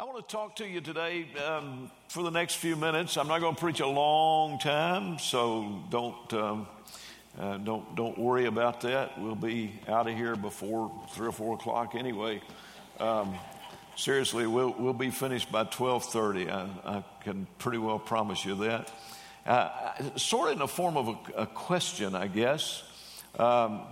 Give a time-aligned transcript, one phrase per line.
[0.00, 3.18] I want to talk to you today um, for the next few minutes.
[3.18, 6.66] I'm not going to preach a long time, so don't um,
[7.38, 9.20] uh, don't don't worry about that.
[9.20, 12.40] We'll be out of here before three or four o'clock anyway.
[12.98, 13.34] Um,
[13.94, 16.48] seriously, we'll we'll be finished by twelve thirty.
[16.48, 18.90] I, I, can pretty well promise you that.
[19.44, 22.82] Uh, sort of in the form of a, a question, I guess.
[23.38, 23.82] Um,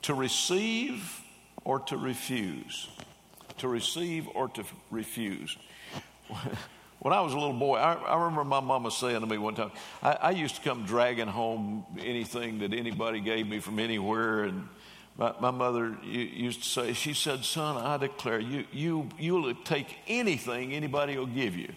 [0.00, 1.20] to receive
[1.64, 2.88] or to refuse
[3.58, 5.56] to receive or to refuse.
[7.04, 9.54] When I was a little boy, I, I remember my mama saying to me one
[9.54, 9.72] time,
[10.02, 14.44] I, I, used to come dragging home anything that anybody gave me from anywhere.
[14.44, 14.66] And
[15.18, 19.94] my, my mother used to say, she said, son, I declare, you, you, you'll take
[20.08, 21.74] anything anybody will give you.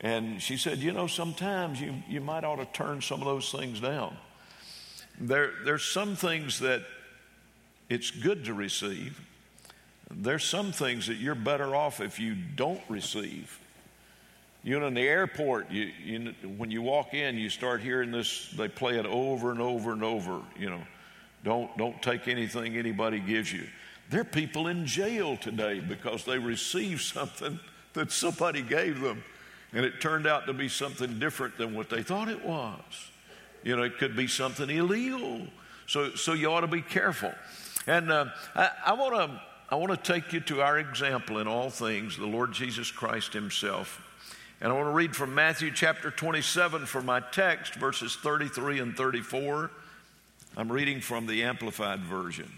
[0.00, 3.52] And she said, you know, sometimes you, you might ought to turn some of those
[3.52, 4.16] things down.
[5.20, 6.82] There, there's some things that
[7.88, 9.20] it's good to receive,
[10.10, 13.58] there's some things that you're better off if you don't receive.
[14.64, 18.50] You know, in the airport, you, you, when you walk in, you start hearing this,
[18.56, 20.40] they play it over and over and over.
[20.58, 20.80] You know,
[21.44, 23.66] don't, don't take anything anybody gives you.
[24.10, 27.60] There are people in jail today because they received something
[27.92, 29.22] that somebody gave them,
[29.72, 32.80] and it turned out to be something different than what they thought it was.
[33.62, 35.46] You know, it could be something illegal.
[35.86, 37.32] So, so you ought to be careful.
[37.86, 39.40] And uh, I, I want to
[39.70, 43.34] I want to take you to our example in all things, the Lord Jesus Christ
[43.34, 44.02] Himself.
[44.62, 48.96] And I want to read from Matthew chapter 27 for my text, verses 33 and
[48.96, 49.70] 34.
[50.56, 52.50] I'm reading from the Amplified Version.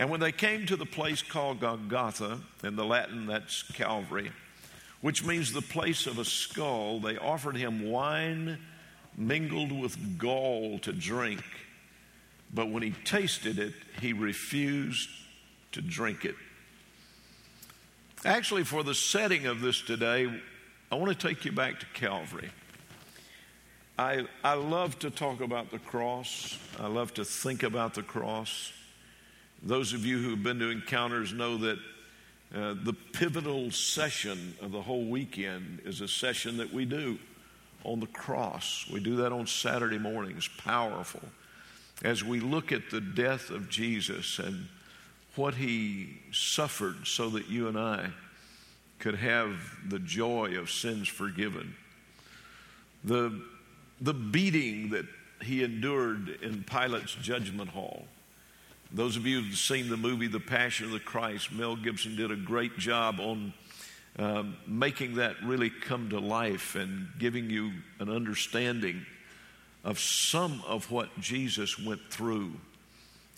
[0.00, 4.32] And when they came to the place called Golgotha, in the Latin that's Calvary,
[5.02, 8.58] which means the place of a skull, they offered him wine
[9.16, 11.44] mingled with gall to drink.
[12.52, 15.08] But when he tasted it, he refused
[15.72, 16.34] to drink it.
[18.24, 20.30] Actually, for the setting of this today,
[20.92, 22.50] I want to take you back to Calvary.
[23.98, 26.58] I, I love to talk about the cross.
[26.78, 28.72] I love to think about the cross.
[29.62, 31.78] Those of you who've been to encounters know that
[32.54, 37.18] uh, the pivotal session of the whole weekend is a session that we do
[37.84, 38.86] on the cross.
[38.92, 41.22] We do that on Saturday mornings, powerful,
[42.02, 44.66] as we look at the death of Jesus and
[45.40, 48.10] what he suffered so that you and I
[48.98, 49.56] could have
[49.88, 51.74] the joy of sins forgiven.
[53.04, 53.40] The,
[54.02, 55.06] the beating that
[55.42, 58.04] he endured in Pilate's judgment hall.
[58.92, 62.30] Those of you who've seen the movie The Passion of the Christ, Mel Gibson did
[62.30, 63.54] a great job on
[64.18, 69.06] um, making that really come to life and giving you an understanding
[69.84, 72.52] of some of what Jesus went through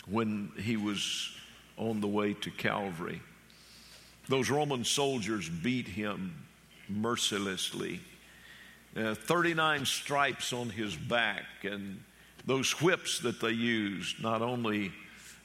[0.09, 1.31] when he was
[1.77, 3.21] on the way to Calvary.
[4.29, 6.35] Those Roman soldiers beat him
[6.89, 8.01] mercilessly.
[8.97, 12.01] Uh, 39 stripes on his back, and
[12.47, 14.93] those whips that they used not only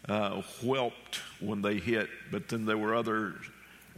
[0.08, 3.36] uh, whelped when they hit, but then there were other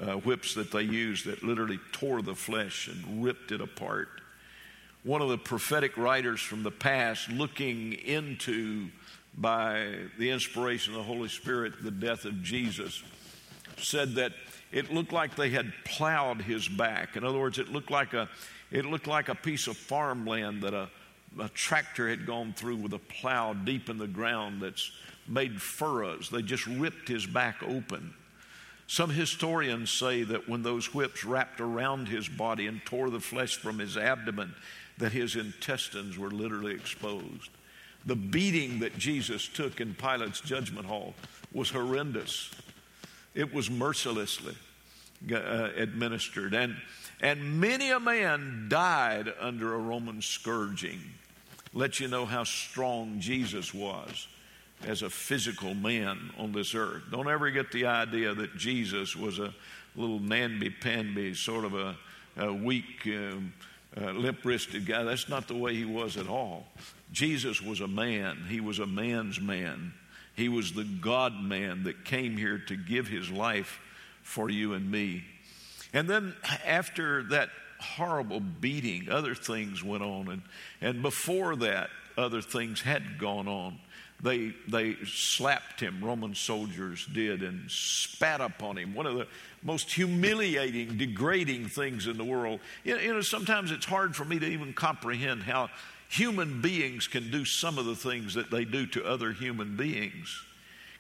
[0.02, 4.10] uh, whips that they used that literally tore the flesh and ripped it apart.
[5.04, 8.90] One of the prophetic writers from the past, looking into
[9.40, 13.02] by the inspiration of the Holy Spirit, the death of Jesus,
[13.78, 14.34] said that
[14.72, 17.16] it looked like they had plowed his back.
[17.16, 18.30] In other words, it looked like a,
[18.70, 20.90] it looked like a piece of farmland that a,
[21.40, 24.92] a tractor had gone through with a plow deep in the ground that's
[25.28, 26.30] made furrows.
[26.30, 28.14] They just ripped his back open.
[28.88, 33.56] Some historians say that when those whips wrapped around his body and tore the flesh
[33.56, 34.54] from his abdomen,
[34.98, 37.52] that his intestines were literally exposed.
[38.06, 41.14] The beating that Jesus took in Pilate's judgment hall
[41.54, 42.52] was horrendous.
[43.36, 44.56] It was mercilessly
[45.32, 46.54] uh, administered.
[46.54, 46.76] And,
[47.22, 51.00] and many a man died under a Roman scourging.
[51.74, 54.28] Let you know how strong Jesus was
[54.88, 57.04] as a physical man on this earth.
[57.12, 59.54] Don't ever get the idea that Jesus was a
[59.96, 61.96] little namby-pamby, sort of a,
[62.38, 63.54] a weak, um,
[64.00, 65.04] uh, limp-wristed guy.
[65.04, 66.66] That's not the way he was at all.
[67.12, 69.94] Jesus was a man, he was a man's man.
[70.36, 73.82] He was the God man that came here to give his life
[74.24, 75.26] for you and me.
[75.92, 76.34] And then
[76.66, 80.30] after that horrible beating, other things went on.
[80.30, 80.42] And,
[80.80, 83.80] and before that, other things had gone on.
[84.22, 88.94] They, they slapped him, Roman soldiers did, and spat upon him.
[88.94, 89.28] One of the
[89.64, 92.60] most humiliating, degrading things in the world.
[92.84, 95.70] You know, sometimes it's hard for me to even comprehend how
[96.10, 100.44] human beings can do some of the things that they do to other human beings.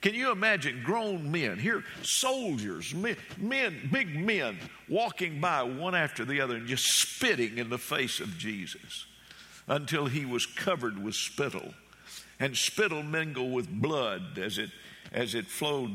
[0.02, 4.58] Can you imagine grown men, here soldiers, men, men, big men,
[4.88, 9.08] walking by one after the other and just spitting in the face of Jesus
[9.68, 11.74] until he was covered with spittle?
[12.40, 14.70] And spittle mingled with blood as it,
[15.12, 15.92] as it flowed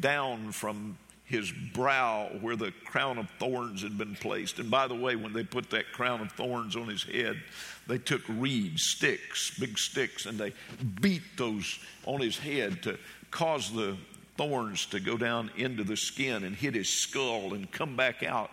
[0.00, 0.98] down from
[1.30, 4.58] his brow where the crown of thorns had been placed.
[4.58, 7.40] And by the way, when they put that crown of thorns on his head,
[7.86, 10.52] they took reeds, sticks, big sticks, and they
[11.00, 12.98] beat those on his head to
[13.30, 13.96] cause the
[14.36, 18.50] thorns to go down into the skin and hit his skull and come back out,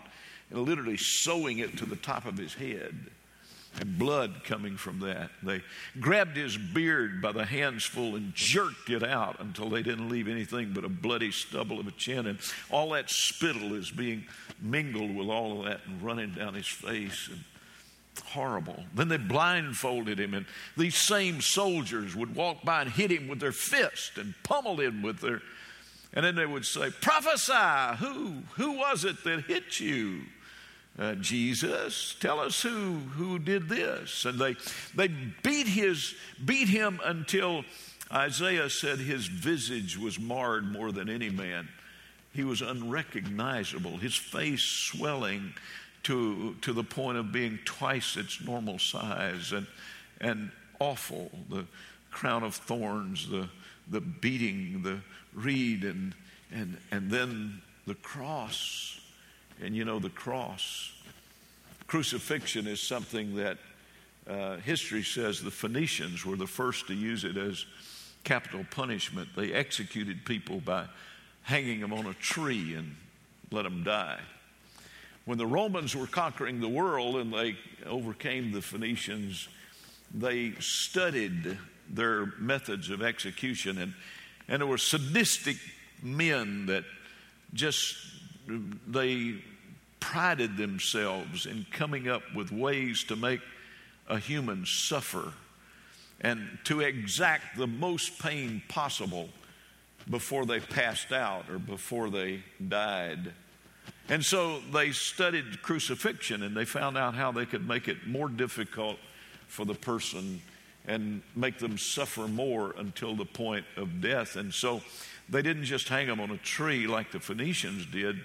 [0.51, 2.93] and literally sewing it to the top of his head.
[3.79, 5.29] And blood coming from that.
[5.43, 5.61] They
[5.99, 10.71] grabbed his beard by the handsful and jerked it out until they didn't leave anything
[10.73, 12.25] but a bloody stubble of a chin.
[12.25, 12.39] And
[12.71, 14.25] all that spittle is being
[14.59, 17.29] mingled with all of that and running down his face.
[17.31, 17.43] And
[18.21, 18.83] horrible.
[18.93, 20.45] Then they blindfolded him, and
[20.75, 25.01] these same soldiers would walk by and hit him with their fist and pummel him
[25.01, 25.41] with their.
[26.13, 30.21] And then they would say, Prophesy, who, who was it that hit you?
[30.99, 34.25] Uh, Jesus, tell us who, who did this.
[34.25, 34.55] And they,
[34.95, 35.07] they
[35.43, 37.65] beat, his, beat him until
[38.11, 41.67] Isaiah said his visage was marred more than any man.
[42.33, 45.53] He was unrecognizable, his face swelling
[46.03, 49.67] to, to the point of being twice its normal size and,
[50.21, 51.29] and awful.
[51.49, 51.65] The
[52.11, 53.49] crown of thorns, the,
[53.89, 54.99] the beating, the
[55.33, 56.15] reed, and,
[56.51, 58.99] and, and then the cross.
[59.61, 60.91] And you know, the cross.
[61.87, 63.57] Crucifixion is something that
[64.27, 67.65] uh, history says the Phoenicians were the first to use it as
[68.23, 69.29] capital punishment.
[69.35, 70.85] They executed people by
[71.43, 72.95] hanging them on a tree and
[73.51, 74.19] let them die
[75.27, 79.49] when the Romans were conquering the world and they overcame the Phoenicians,
[80.13, 81.57] they studied
[81.89, 83.77] their methods of execution.
[83.77, 83.93] And,
[84.47, 85.57] and there were sadistic
[86.01, 86.85] men that
[87.53, 87.97] just,
[88.87, 89.35] they
[89.99, 93.41] prided themselves in coming up with ways to make
[94.07, 95.33] a human suffer
[96.21, 99.29] and to exact the most pain possible
[100.09, 103.33] before they passed out or before they died.
[104.09, 108.29] And so they studied crucifixion and they found out how they could make it more
[108.29, 108.97] difficult
[109.47, 110.41] for the person
[110.87, 114.37] and make them suffer more until the point of death.
[114.37, 114.81] And so
[115.29, 118.17] they didn't just hang them on a tree like the Phoenicians did,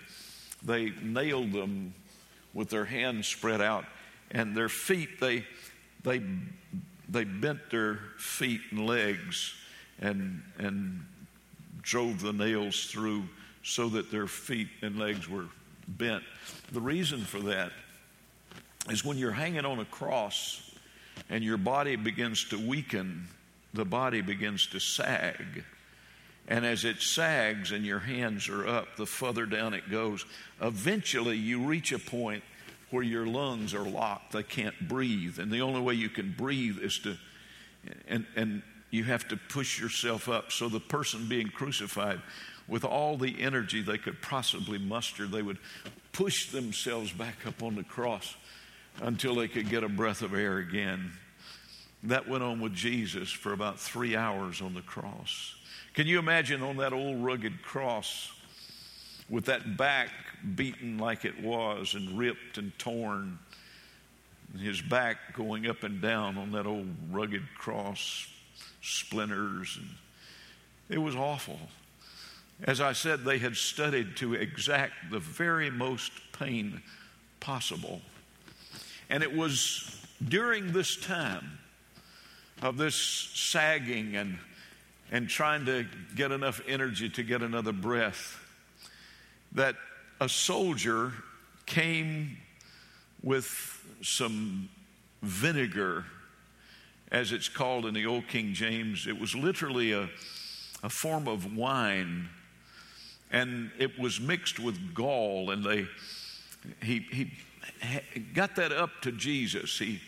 [0.63, 1.95] they nailed them
[2.55, 3.85] with their hands spread out
[4.33, 5.45] and their feet, they,
[6.03, 6.23] they,
[7.09, 9.55] they bent their feet and legs
[10.01, 11.05] and, and
[11.83, 13.25] drove the nails through
[13.63, 15.47] so that their feet and legs were
[15.87, 16.25] bent.
[16.73, 17.73] The reason for that
[18.89, 20.71] is when you're hanging on a cross
[21.29, 23.29] and your body begins to weaken,
[23.75, 25.65] the body begins to sag.
[26.49, 30.25] And as it sags and your hands are up, the further down it goes.
[30.61, 32.43] Eventually, you reach a point
[32.91, 34.33] where your lungs are locked.
[34.33, 35.39] They can't breathe.
[35.39, 37.17] And the only way you can breathe is to,
[38.09, 40.53] and, and you have to push yourself up.
[40.53, 42.21] So the person being crucified
[42.69, 45.59] with all the energy they could possibly muster, they would
[46.13, 48.37] push themselves back up on the cross
[49.01, 51.13] until they could get a breath of air again.
[52.05, 55.55] That went on with Jesus for about three hours on the cross.
[55.95, 58.33] Can you imagine on that old rugged cross
[59.29, 60.09] with that back
[60.57, 63.39] beaten like it was and ripped and torn,
[64.53, 68.27] and his back going up and down on that old rugged cross,
[68.81, 69.89] splinters, and
[70.89, 71.59] it was awful.
[72.65, 76.83] As I said, they had studied to exact the very most pain
[77.41, 78.01] possible.
[79.11, 81.59] And it was during this time
[82.63, 84.39] of this sagging and,
[85.13, 88.41] and trying to get enough energy to get another breath
[89.53, 89.77] that
[90.21, 91.13] a soldier
[91.67, 92.37] came
[93.23, 93.47] with
[94.03, 94.69] some
[95.23, 96.05] vinegar,
[97.13, 99.07] as it's called in the Old King James.
[99.07, 100.09] It was literally a,
[100.83, 102.29] a form of wine
[103.33, 105.87] and it was mixed with gall, and they
[106.83, 109.79] he he got that up to Jesus.
[109.79, 110.01] He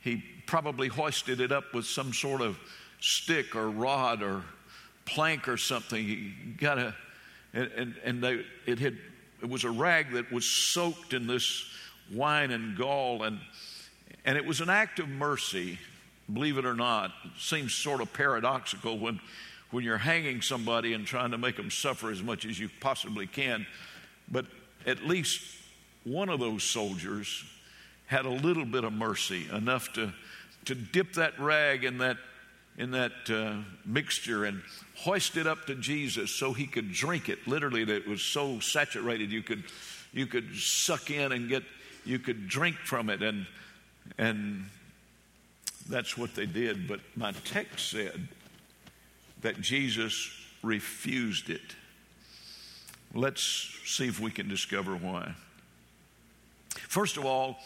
[0.00, 2.58] he probably hoisted it up with some sort of
[3.00, 4.42] stick or rod or
[5.04, 6.04] plank or something.
[6.04, 6.94] He got a
[7.52, 8.96] and and, and they it had
[9.42, 11.64] it was a rag that was soaked in this
[12.12, 13.40] wine and gall and
[14.24, 15.78] and it was an act of mercy
[16.32, 19.20] believe it or not it seems sort of paradoxical when
[19.70, 23.26] when you're hanging somebody and trying to make them suffer as much as you possibly
[23.26, 23.66] can.
[24.30, 24.46] But
[24.86, 25.40] at least
[26.04, 27.44] one of those soldiers
[28.06, 30.12] had a little bit of mercy, enough to,
[30.64, 32.16] to dip that rag in that
[32.80, 34.62] in that uh, mixture and
[34.96, 37.46] hoist it up to Jesus so he could drink it.
[37.46, 39.62] Literally, that it was so saturated you could
[40.14, 41.62] you could suck in and get
[42.06, 43.46] you could drink from it and
[44.16, 44.64] and
[45.90, 46.88] that's what they did.
[46.88, 48.28] But my text said
[49.42, 50.30] that Jesus
[50.62, 51.76] refused it.
[53.14, 55.34] Let's see if we can discover why.
[56.70, 57.58] First of all,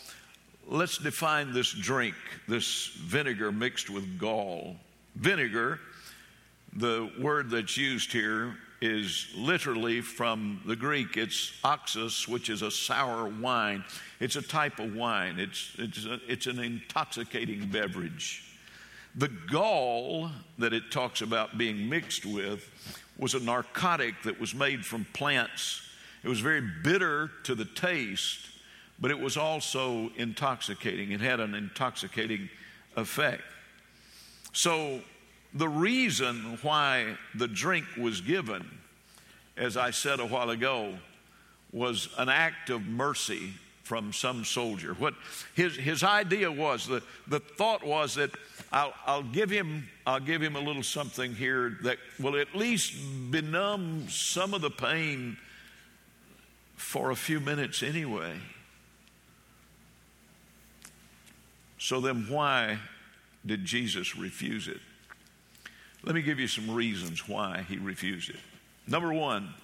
[0.67, 2.17] let's define this drink,
[2.49, 4.77] this vinegar mixed with gall.
[5.15, 5.81] Vinegar,
[6.73, 11.17] the word that's used here, is literally from the Greek.
[11.17, 13.85] It's oxos, which is a sour wine.
[14.21, 18.45] It's a type of wine, it's, it's, a, it's an intoxicating beverage.
[19.17, 22.69] The gall that it talks about being mixed with
[23.17, 25.83] was a narcotic that was made from plants.
[26.25, 28.41] It was very bitter to the taste,
[28.99, 31.13] but it was also intoxicating.
[31.13, 32.51] It had an intoxicating
[32.97, 33.43] effect.
[34.55, 35.01] So,
[35.53, 38.65] the reason why the drink was given,
[39.57, 40.95] as I said a while ago,
[41.73, 44.95] was an act of mercy from some soldier.
[44.95, 45.15] What
[45.55, 48.31] his, his idea was, the, the thought was that
[48.73, 52.95] I'll, I'll, give him, I'll give him a little something here that will at least
[53.31, 55.37] benumb some of the pain
[56.77, 58.35] for a few minutes anyway.
[61.79, 62.79] So then, why
[63.47, 64.81] did Jesus refuse it?
[66.03, 68.37] Let me give you some reasons why he refused it.
[68.87, 69.55] Number one,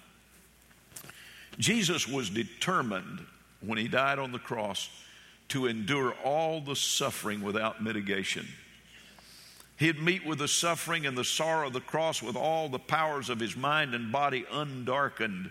[1.59, 3.25] Jesus was determined
[3.61, 4.89] when he died on the cross
[5.49, 8.47] to endure all the suffering without mitigation.
[9.77, 13.29] He'd meet with the suffering and the sorrow of the cross with all the powers
[13.29, 15.49] of his mind and body undarkened.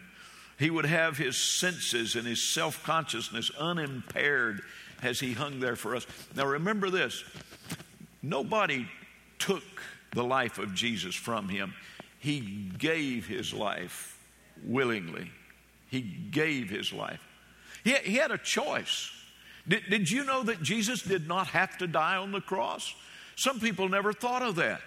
[0.59, 4.63] He would have his senses and his self consciousness unimpaired
[5.03, 6.07] as he hung there for us.
[6.37, 7.25] Now, remember this
[8.23, 8.87] nobody
[9.39, 9.63] took
[10.13, 11.75] the life of Jesus from him,
[12.19, 12.41] he
[12.79, 14.19] gave his life
[14.65, 15.31] willingly.
[15.89, 17.21] He gave his life.
[17.83, 19.11] He, he had a choice.
[19.67, 22.95] Did, did you know that Jesus did not have to die on the cross?
[23.37, 24.81] Some people never thought of that.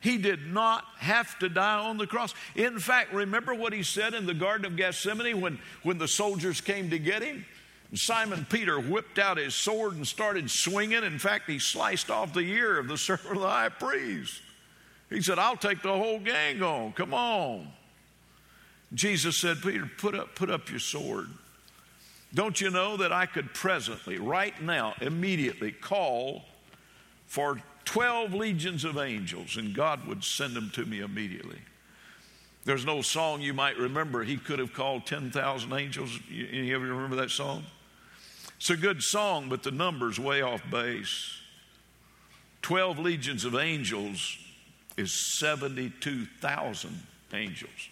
[0.00, 2.34] He did not have to die on the cross.
[2.56, 6.60] In fact, remember what he said in the Garden of Gethsemane when, when the soldiers
[6.60, 7.46] came to get him?
[7.94, 11.04] Simon Peter whipped out his sword and started swinging.
[11.04, 14.40] In fact, he sliced off the ear of the servant of the high priest.
[15.10, 16.92] He said, I'll take the whole gang on.
[16.92, 17.68] Come on.
[18.94, 21.28] Jesus said, Peter, put up, put up your sword.
[22.34, 26.44] Don't you know that I could presently, right now, immediately call
[27.26, 31.58] for 12 legions of angels and God would send them to me immediately?
[32.64, 34.22] There's no song you might remember.
[34.22, 36.18] He could have called 10,000 angels.
[36.30, 37.64] Any of you remember that song?
[38.62, 41.32] It's a good song, but the number's way off base.
[42.62, 44.38] 12 legions of angels
[44.96, 47.02] is 72,000
[47.32, 47.88] angels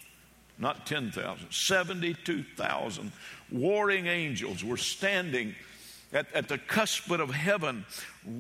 [0.60, 3.12] not 10,000, 72,000
[3.50, 5.54] warring angels were standing
[6.12, 7.84] at, at the cusp of heaven,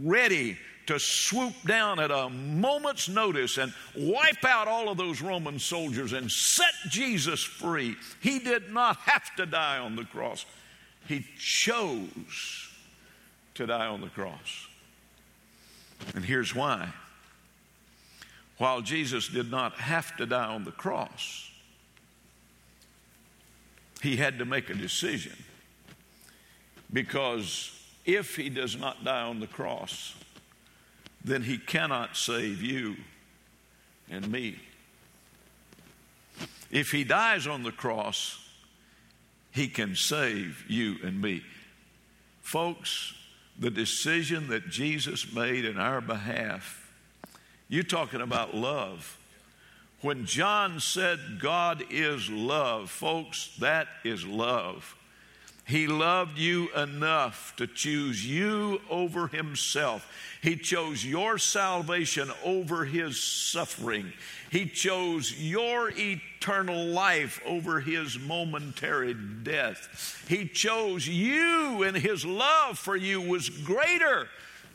[0.02, 5.58] ready to swoop down at a moment's notice and wipe out all of those Roman
[5.58, 7.96] soldiers and set Jesus free.
[8.20, 10.44] He did not have to die on the cross,
[11.06, 12.70] He chose
[13.54, 14.68] to die on the cross.
[16.14, 16.92] And here's why.
[18.58, 21.50] While Jesus did not have to die on the cross,
[24.02, 25.36] he had to make a decision
[26.92, 27.70] because
[28.04, 30.14] if he does not die on the cross,
[31.24, 32.96] then he cannot save you
[34.10, 34.58] and me.
[36.70, 38.39] If he dies on the cross,
[39.50, 41.42] he can save you and me.
[42.40, 43.14] Folks,
[43.58, 46.90] the decision that Jesus made in our behalf,
[47.68, 49.18] you're talking about love.
[50.00, 54.96] When John said God is love, folks, that is love.
[55.70, 60.04] He loved you enough to choose you over himself.
[60.42, 64.12] He chose your salvation over his suffering.
[64.50, 70.24] He chose your eternal life over his momentary death.
[70.28, 74.26] He chose you, and his love for you was greater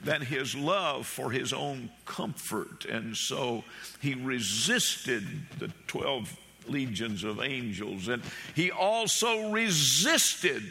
[0.01, 2.85] than his love for his own comfort.
[2.85, 3.65] And so
[4.01, 5.25] he resisted
[5.59, 6.37] the 12
[6.69, 8.23] legions of angels, and
[8.55, 10.63] he also resisted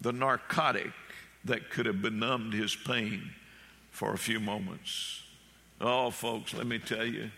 [0.00, 0.92] the narcotic
[1.44, 3.30] that could have benumbed his pain
[3.90, 5.22] for a few moments.
[5.80, 7.30] Oh, folks, let me tell you,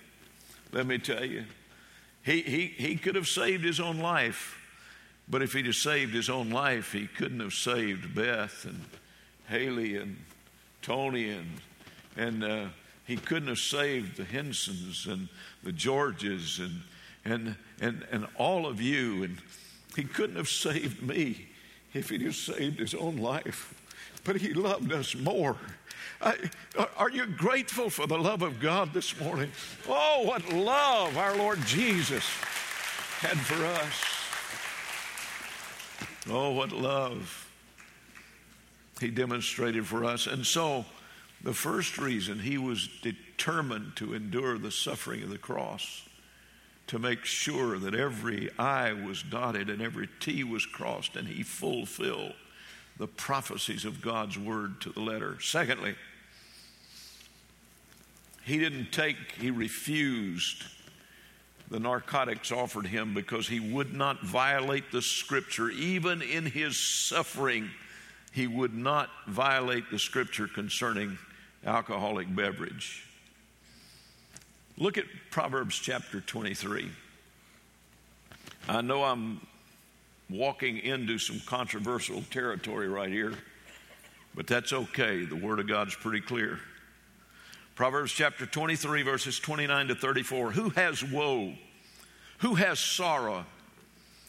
[0.73, 1.45] let me tell you,
[2.25, 4.59] he, he, he could have saved his own life,
[5.29, 8.85] but if he'd have saved his own life, he couldn't have saved Beth and
[9.49, 10.17] Haley and
[10.83, 11.49] Tony and,
[12.17, 12.67] and uh,
[13.07, 15.29] He couldn't have saved the Hensons and
[15.63, 16.83] the Georges and,
[17.25, 19.25] and, and, and all of you.
[19.25, 19.39] And
[19.97, 21.49] he couldn't have saved me
[21.95, 23.75] if he'd have saved his own life.
[24.25, 25.57] But he loved us more.
[26.21, 26.37] I,
[26.97, 29.51] are you grateful for the love of God this morning?
[29.89, 32.25] Oh, what love our Lord Jesus
[33.23, 34.13] had for us.
[36.31, 37.49] Oh, what love
[39.01, 40.27] he demonstrated for us.
[40.27, 40.85] And so,
[41.43, 46.09] the first reason he was determined to endure the suffering of the cross,
[46.93, 51.43] to make sure that every I was dotted and every T was crossed, and he
[51.43, 52.35] fulfilled
[52.99, 55.39] the prophecies of God's word to the letter.
[55.41, 55.95] Secondly,
[58.45, 60.65] he didn't take, he refused
[61.71, 65.71] the narcotics offered him because he would not violate the scripture.
[65.71, 67.71] Even in his suffering,
[68.33, 71.17] he would not violate the scripture concerning
[71.65, 73.07] alcoholic beverage.
[74.79, 76.89] Look at Proverbs chapter 23.
[78.69, 79.47] I know I'm
[80.31, 83.35] walking into some controversial territory right here,
[84.35, 85.25] but that's okay.
[85.25, 86.59] The Word of God's pretty clear.
[87.75, 90.53] Proverbs chapter 23, verses 29 to 34.
[90.53, 91.53] Who has woe?
[92.39, 93.45] Who has sorrow?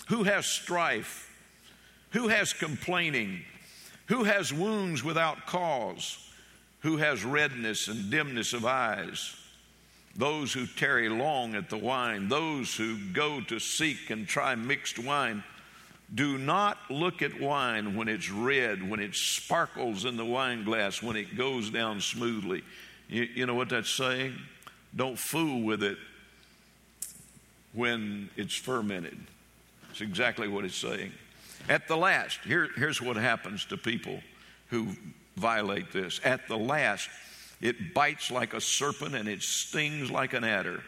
[0.07, 1.29] Who has strife?
[2.11, 3.41] Who has complaining?
[4.07, 6.17] Who has wounds without cause?
[6.81, 9.37] Who has redness and dimness of eyes?
[10.15, 14.99] Those who tarry long at the wine, those who go to seek and try mixed
[14.99, 15.43] wine.
[16.13, 21.01] Do not look at wine when it's red, when it sparkles in the wine glass,
[21.01, 22.63] when it goes down smoothly.
[23.09, 24.35] You, you know what that's saying?
[24.95, 25.97] Don't fool with it
[27.73, 29.17] when it's fermented.
[29.89, 31.11] It's exactly what it's saying.
[31.69, 34.19] At the last, here, here's what happens to people
[34.69, 34.89] who
[35.37, 36.19] violate this.
[36.23, 37.09] At the last,
[37.63, 40.83] it bites like a serpent and it stings like an adder.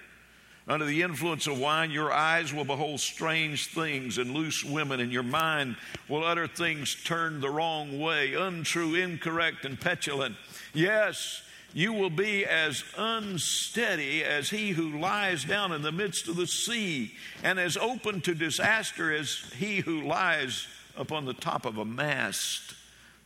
[0.68, 5.12] Under the influence of wine, your eyes will behold strange things and loose women, and
[5.12, 5.78] your mind
[6.10, 10.36] will utter things turned the wrong way, untrue, incorrect, and petulant.
[10.74, 16.36] Yes, you will be as unsteady as he who lies down in the midst of
[16.36, 21.78] the sea, and as open to disaster as he who lies upon the top of
[21.78, 22.74] a mast.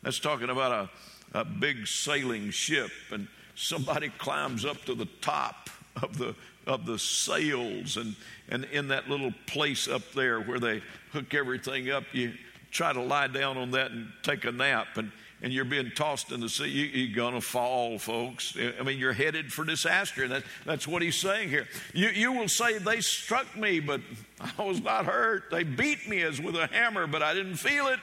[0.04, 0.90] That's talking about
[1.34, 3.28] a, a big sailing ship, and
[3.60, 5.70] somebody climbs up to the top
[6.02, 8.16] of the of the sails and,
[8.50, 12.32] and in that little place up there where they hook everything up, you
[12.70, 14.88] try to lie down on that and take a nap.
[14.96, 18.58] And and you're being tossed in the sea, you, are going to fall, folks.
[18.58, 20.28] I mean, you're headed for disaster.
[20.28, 21.68] That, that's what he's saying here.
[21.94, 24.02] You, you will say, They struck me, but
[24.58, 25.46] I was not hurt.
[25.50, 28.00] They beat me as with a hammer, but I didn't feel it.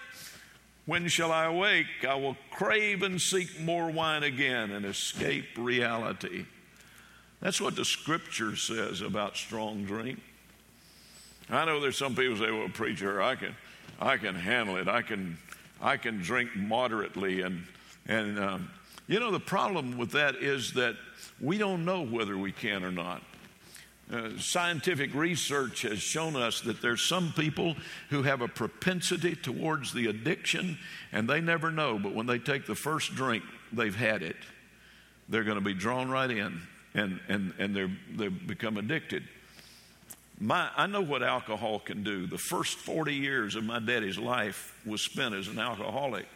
[0.86, 1.86] When shall I awake?
[2.08, 6.46] I will crave and seek more wine again and escape reality.
[7.40, 10.20] That's what the scripture says about strong drink.
[11.50, 13.54] I know there's some people say, well, preacher, I can,
[14.00, 14.88] I can handle it.
[14.88, 15.38] I can
[15.80, 17.42] I can drink moderately.
[17.42, 17.64] And,
[18.06, 18.70] and um,
[19.06, 20.96] you know, the problem with that is that
[21.40, 23.22] we don't know whether we can or not.
[24.12, 27.74] Uh, scientific research has shown us that there's some people
[28.10, 30.78] who have a propensity towards the addiction
[31.10, 33.42] and they never know, but when they take the first drink,
[33.72, 34.36] they've had it.
[35.28, 36.60] They're going to be drawn right in
[36.94, 39.24] and, and, and they're, they become addicted.
[40.38, 42.26] My, I know what alcohol can do.
[42.26, 46.26] The first 40 years of my daddy's life was spent as an alcoholic,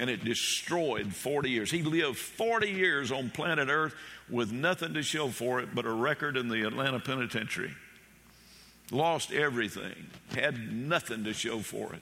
[0.00, 1.70] and it destroyed 40 years.
[1.70, 3.94] He lived 40 years on planet Earth
[4.30, 7.74] with nothing to show for it but a record in the Atlanta penitentiary.
[8.90, 12.00] Lost everything, had nothing to show for it.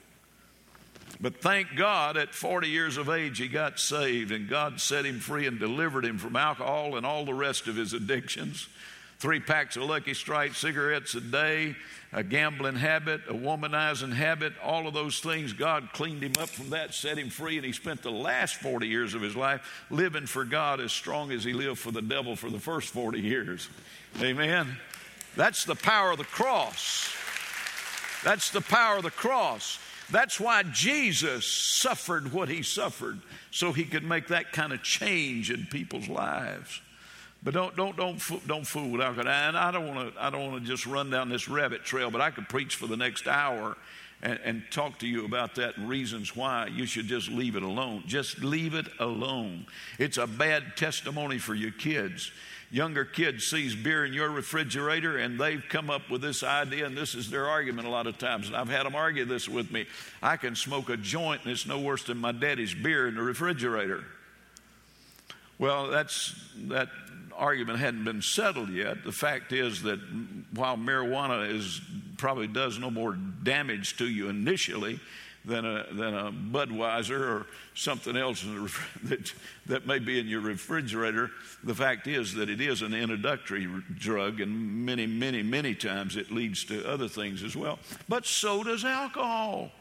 [1.19, 5.19] But thank God, at 40 years of age, he got saved, and God set him
[5.19, 8.69] free and delivered him from alcohol and all the rest of his addictions
[9.19, 11.75] three packs of Lucky Strike cigarettes a day,
[12.13, 15.51] a gambling habit, a womanizing habit, all of those things.
[15.51, 18.87] God cleaned him up from that, set him free, and he spent the last 40
[18.87, 22.35] years of his life living for God as strong as he lived for the devil
[22.37, 23.69] for the first 40 years.
[24.21, 24.77] Amen.
[25.35, 27.13] That's the power of the cross.
[28.23, 29.79] That's the power of the cross.
[30.09, 33.19] That's why Jesus suffered what he suffered,
[33.51, 36.81] so he could make that kind of change in people's lives.
[37.41, 39.31] But don't don't don't don't fool with alcohol.
[39.31, 42.11] And I don't want to I don't want to just run down this rabbit trail.
[42.11, 43.77] But I could preach for the next hour
[44.21, 47.63] and, and talk to you about that and reasons why you should just leave it
[47.63, 48.03] alone.
[48.07, 49.65] Just leave it alone.
[49.97, 52.31] It's a bad testimony for your kids.
[52.71, 56.95] Younger kids sees beer in your refrigerator and they've come up with this idea and
[56.95, 58.47] this is their argument a lot of times.
[58.47, 59.87] And I've had them argue this with me.
[60.21, 63.23] I can smoke a joint and it's no worse than my daddy's beer in the
[63.23, 64.03] refrigerator.
[65.57, 66.35] Well, that's
[66.67, 66.89] that
[67.39, 69.03] argument hadn't been settled yet.
[69.03, 69.99] The fact is that
[70.53, 71.81] while marijuana is
[72.17, 74.99] probably does no more damage to you initially
[75.45, 78.43] than a, than a Budweiser or something else
[79.03, 79.33] that,
[79.67, 81.31] that may be in your refrigerator.
[81.63, 86.31] The fact is that it is an introductory drug, and many, many, many times it
[86.31, 87.79] leads to other things as well.
[88.07, 89.71] But so does alcohol.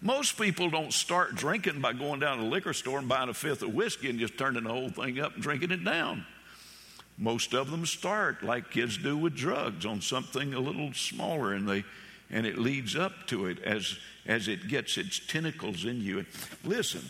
[0.00, 3.34] Most people don't start drinking by going down to the liquor store and buying a
[3.34, 6.26] fifth of whiskey and just turning the whole thing up and drinking it down.
[7.22, 11.68] Most of them start like kids do with drugs on something a little smaller and
[11.68, 11.84] they
[12.32, 16.26] and it leads up to it as as it gets its tentacles in you.
[16.64, 17.02] Listen,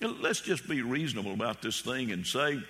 [0.00, 2.60] let's just be reasonable about this thing and say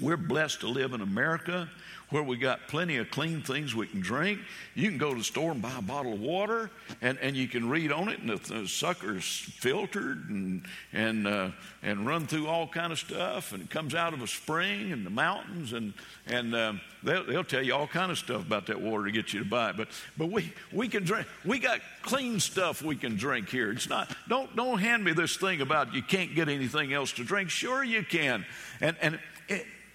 [0.00, 1.70] we're blessed to live in America
[2.10, 4.38] where we got plenty of clean things we can drink.
[4.74, 6.70] You can go to the store and buy a bottle of water,
[7.02, 11.50] and, and you can read on it, and the, the sucker's filtered and and uh,
[11.82, 15.04] and run through all kind of stuff, and it comes out of a spring and
[15.04, 15.94] the mountains, and
[16.26, 19.32] and um, they'll, they'll tell you all kind of stuff about that water to get
[19.32, 19.76] you to buy it.
[19.76, 21.26] But but we we can drink.
[21.44, 23.72] We got clean stuff we can drink here.
[23.72, 24.14] It's not.
[24.28, 27.50] Don't don't hand me this thing about you can't get anything else to drink.
[27.50, 28.46] Sure you can,
[28.80, 29.18] and and.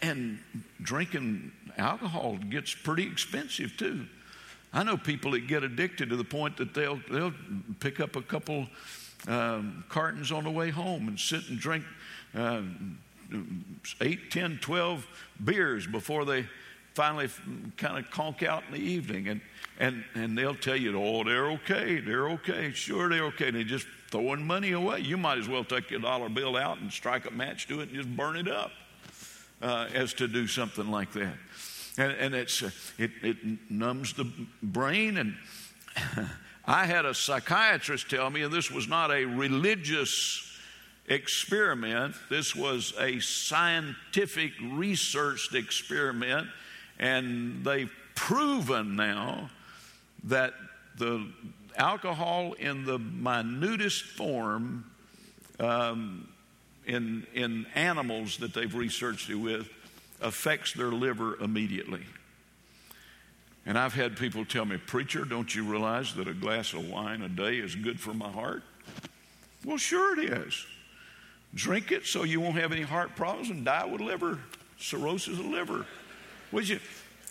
[0.01, 0.39] and
[0.81, 4.05] drinking alcohol gets pretty expensive too.
[4.73, 7.33] I know people that get addicted to the point that they'll, they'll
[7.79, 8.67] pick up a couple
[9.27, 11.83] um, cartons on the way home and sit and drink
[12.35, 12.61] uh,
[13.99, 15.07] 8, 10, 12
[15.43, 16.47] beers before they
[16.93, 17.29] finally
[17.77, 19.27] kind of conk out in the evening.
[19.27, 19.41] And,
[19.79, 23.47] and, and they'll tell you, oh, they're okay, they're okay, sure, they're okay.
[23.47, 24.99] And they're just throwing money away.
[25.01, 27.89] You might as well take your dollar bill out and strike a match to it
[27.89, 28.71] and just burn it up
[29.61, 31.33] uh, as to do something like that.
[31.97, 33.37] And, and it's, uh, it, it
[33.69, 34.31] numbs the
[34.63, 35.17] brain.
[35.17, 35.35] And
[36.65, 40.47] I had a psychiatrist tell me, and this was not a religious
[41.07, 46.47] experiment, this was a scientific researched experiment,
[46.99, 49.49] and they've proven now
[50.23, 50.53] that
[50.97, 51.27] the
[51.75, 54.85] alcohol in the minutest form
[55.59, 56.30] um,
[56.85, 59.69] in, in animals that they've researched it with
[60.21, 62.05] affects their liver immediately.
[63.65, 67.21] And I've had people tell me, Preacher, don't you realize that a glass of wine
[67.21, 68.63] a day is good for my heart?
[69.65, 70.65] Well, sure it is.
[71.53, 74.39] Drink it so you won't have any heart problems and die with liver
[74.79, 75.85] cirrhosis of liver.
[76.51, 76.79] Would you?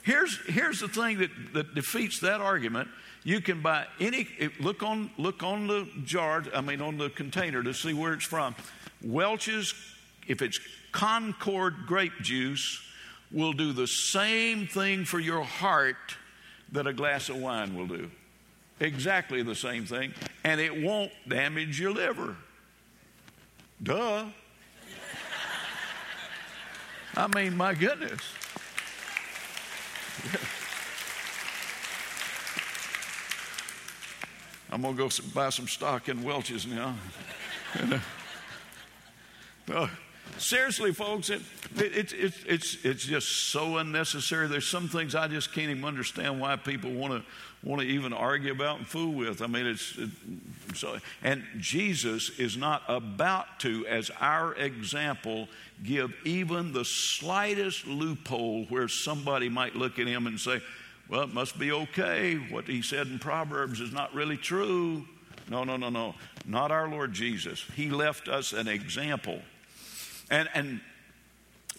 [0.03, 2.89] Here's, here's the thing that, that defeats that argument.
[3.23, 4.27] You can buy any,
[4.61, 8.25] look on, look on the jar, I mean, on the container to see where it's
[8.25, 8.55] from.
[9.03, 9.75] Welch's,
[10.27, 10.61] if it's
[10.93, 12.81] Concord grape juice
[13.33, 16.17] will do the same thing for your heart
[16.73, 18.11] that a glass of wine will do.
[18.81, 22.37] Exactly the same thing, and it won't damage your liver.
[23.83, 24.27] Duh.
[27.17, 28.21] I mean, my goodness.
[34.73, 36.95] I'm going to go buy some stock in Welch's now.
[39.73, 39.89] uh,
[40.41, 41.43] Seriously, folks, it,
[41.77, 44.49] it, it, it's, it's just so unnecessary.
[44.49, 47.23] There's some things I just can't even understand why people want to
[47.63, 49.43] want to even argue about and fool with.
[49.43, 50.09] I mean, it's it,
[50.75, 50.97] so.
[51.23, 55.47] And Jesus is not about to, as our example,
[55.85, 60.63] give even the slightest loophole where somebody might look at him and say,
[61.11, 62.37] "Well, it must be okay.
[62.37, 65.07] What he said in Proverbs is not really true."
[65.51, 66.15] No, no, no, no.
[66.47, 67.63] Not our Lord Jesus.
[67.77, 69.43] He left us an example.
[70.31, 70.81] And, and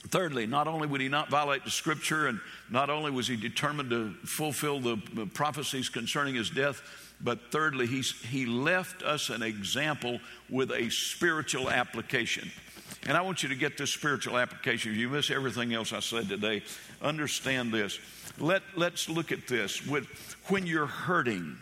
[0.09, 3.89] thirdly, not only would he not violate the scripture, and not only was he determined
[3.91, 4.97] to fulfill the,
[5.33, 6.81] prophecies concerning his death,
[7.23, 12.51] but thirdly, he's, he left us an example with a spiritual application.
[13.07, 14.91] And I want you to get this spiritual application.
[14.91, 16.63] If you miss everything else I said today,
[17.01, 17.99] understand this.
[18.39, 19.85] Let, let's look at this.
[19.85, 20.07] With,
[20.47, 21.57] when you're hurting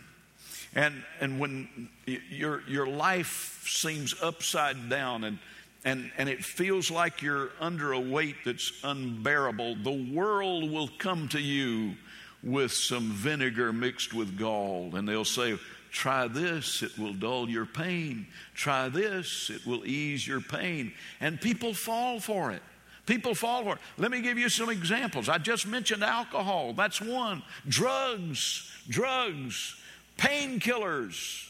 [0.74, 5.38] and, and when your, your life seems upside down and,
[5.84, 11.28] and, and it feels like you're under a weight that's unbearable, the world will come
[11.28, 11.94] to you
[12.42, 15.58] with some vinegar mixed with gall, and they'll say,
[15.90, 18.28] Try this, it will dull your pain.
[18.54, 20.92] Try this, it will ease your pain.
[21.20, 22.62] And people fall for it.
[23.06, 23.80] People fall for it.
[23.98, 25.28] Let me give you some examples.
[25.28, 27.42] I just mentioned alcohol, that's one.
[27.68, 29.74] Drugs, drugs,
[30.16, 31.49] painkillers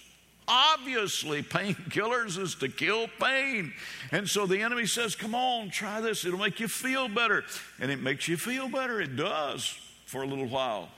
[0.50, 3.72] obviously painkillers is to kill pain.
[4.10, 6.24] And so the enemy says, Come on, try this.
[6.24, 7.44] It'll make you feel better.
[7.78, 9.00] And it makes you feel better.
[9.00, 10.88] It does for a little while.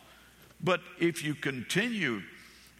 [0.64, 2.22] But if you continue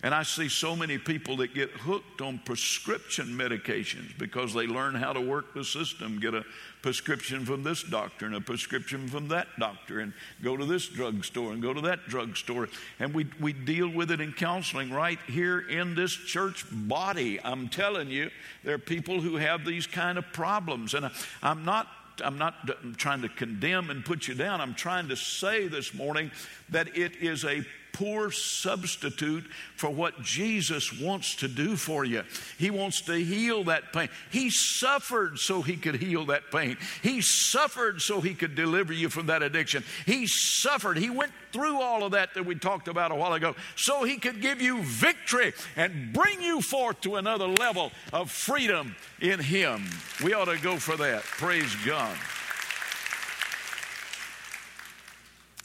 [0.03, 4.97] And I see so many people that get hooked on prescription medications because they learn
[4.97, 6.45] how to work the system, get a
[6.83, 10.13] prescription from this doctor and a prescription from that doctor, and
[10.43, 12.69] go to this drugstore and go to that drugstore.
[12.99, 17.39] And we, we deal with it in counseling right here in this church body.
[17.45, 18.31] I'm telling you,
[18.65, 20.95] there are people who have these kind of problems.
[20.95, 21.13] And I,
[21.45, 21.87] I'm not
[22.23, 24.61] I'm not trying to condemn and put you down.
[24.61, 26.31] I'm trying to say this morning
[26.69, 29.45] that it is a poor substitute
[29.77, 32.23] for what Jesus wants to do for you.
[32.59, 34.09] He wants to heal that pain.
[34.31, 36.77] He suffered so he could heal that pain.
[37.03, 39.85] He suffered so he could deliver you from that addiction.
[40.07, 40.97] He suffered.
[40.97, 44.17] He went through all of that that we talked about a while ago so he
[44.17, 49.85] could give you victory and bring you forth to another level of freedom in him.
[50.25, 51.23] We ought to go for that.
[51.23, 52.17] Praise God.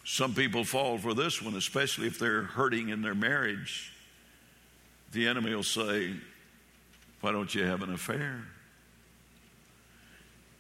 [0.10, 3.92] Some people fall for this one, especially if they're hurting in their marriage.
[5.12, 6.14] The enemy will say,
[7.20, 8.42] Why don't you have an affair?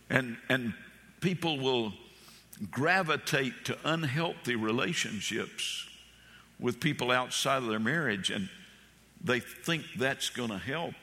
[0.09, 0.73] And, and
[1.21, 1.93] people will
[2.69, 5.87] gravitate to unhealthy relationships
[6.59, 8.49] with people outside of their marriage, and
[9.23, 10.93] they think that's going to help.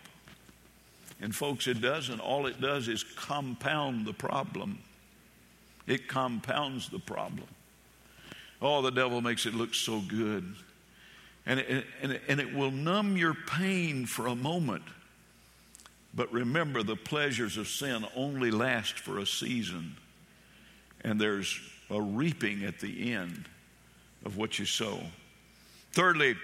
[1.19, 2.21] And, folks, it doesn't.
[2.21, 4.81] All it does is compound the problem.
[5.87, 7.47] It compounds the problem.
[8.65, 10.55] Oh, the devil makes it look so good.
[11.45, 14.85] And it, and, it, and it will numb your pain for a moment.
[16.15, 19.97] But remember, the pleasures of sin only last for a season.
[21.03, 23.45] And there's a reaping at the end
[24.25, 24.99] of what you sow.
[25.93, 26.35] Thirdly,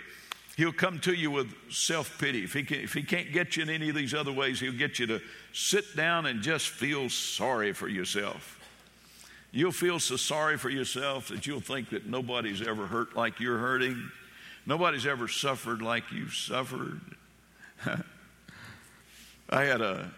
[0.58, 2.44] he'll come to you with self pity.
[2.44, 4.98] If, he if he can't get you in any of these other ways, he'll get
[4.98, 5.22] you to
[5.54, 8.59] sit down and just feel sorry for yourself.
[9.52, 13.58] You'll feel so sorry for yourself that you'll think that nobody's ever hurt like you're
[13.58, 14.10] hurting.
[14.64, 17.00] Nobody's ever suffered like you've suffered.
[19.50, 20.10] I had a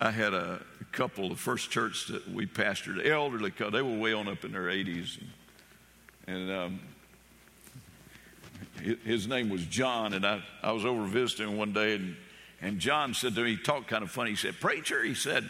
[0.00, 0.60] I had a
[0.92, 3.72] couple, the first church that we pastored, elderly couple.
[3.72, 5.18] They were way on up in their 80s,
[6.26, 6.80] and, and um,
[9.04, 10.14] his name was John.
[10.14, 12.16] And I, I was over visiting one day, and
[12.60, 14.30] and John said to me, he talked kind of funny.
[14.30, 15.44] He said, "Preacher," he said.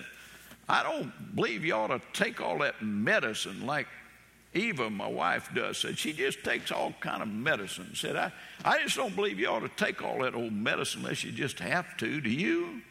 [0.68, 3.86] I don't believe you ought to take all that medicine like
[4.54, 5.78] Eva, my wife, does.
[5.78, 7.90] Said she just takes all kind of medicine.
[7.94, 8.32] Said I,
[8.64, 11.58] I just don't believe you ought to take all that old medicine unless you just
[11.60, 12.20] have to.
[12.20, 12.82] Do you?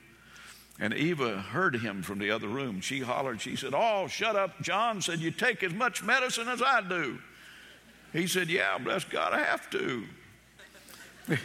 [0.80, 2.82] And Eva heard him from the other room.
[2.82, 3.42] She hollered.
[3.42, 7.20] She said, "Oh, shut up, John." Said you take as much medicine as I do.
[8.14, 10.06] He said, "Yeah, bless God, I have to."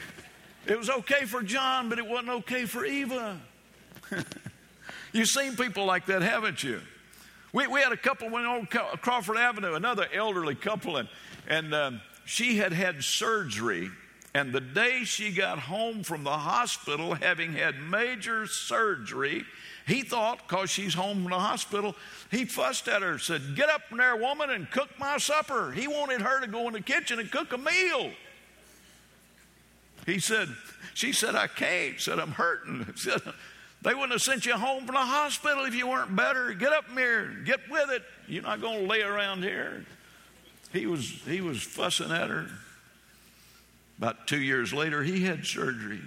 [0.66, 3.40] it was okay for John, but it wasn't okay for Eva.
[5.12, 6.80] You've seen people like that, haven't you?
[7.52, 11.08] We, we had a couple went on Crawford Avenue, another elderly couple, and,
[11.46, 13.90] and um, she had had surgery.
[14.34, 19.44] And the day she got home from the hospital, having had major surgery,
[19.86, 21.94] he thought, because she's home from the hospital,
[22.30, 25.72] he fussed at her, said, Get up there, woman, and cook my supper.
[25.72, 28.12] He wanted her to go in the kitchen and cook a meal.
[30.06, 30.48] He said,
[30.94, 32.00] She said, I can't.
[32.00, 32.86] Said, I'm hurting.
[32.96, 33.20] Said,
[33.82, 36.52] they wouldn't have sent you home from the hospital if you weren't better.
[36.54, 38.02] Get up here, get with it.
[38.28, 39.84] You're not going to lay around here.
[40.72, 42.46] He was, he was fussing at her.
[43.98, 46.00] About two years later, he had surgery.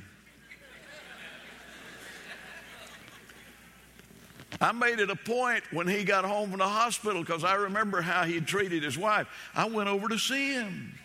[4.62, 8.02] I made it a point when he got home from the hospital because I remember
[8.02, 9.28] how he treated his wife.
[9.54, 10.98] I went over to see him.